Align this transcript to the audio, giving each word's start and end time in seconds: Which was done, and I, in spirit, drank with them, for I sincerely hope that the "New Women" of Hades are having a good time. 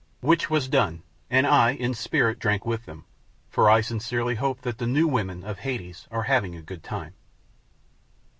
Which 0.21 0.49
was 0.49 0.67
done, 0.67 1.03
and 1.29 1.45
I, 1.45 1.73
in 1.73 1.93
spirit, 1.93 2.39
drank 2.39 2.65
with 2.65 2.85
them, 2.87 3.05
for 3.51 3.69
I 3.69 3.81
sincerely 3.81 4.33
hope 4.33 4.61
that 4.61 4.79
the 4.79 4.87
"New 4.87 5.07
Women" 5.07 5.43
of 5.43 5.59
Hades 5.59 6.07
are 6.09 6.23
having 6.23 6.55
a 6.55 6.63
good 6.63 6.81
time. 6.81 7.13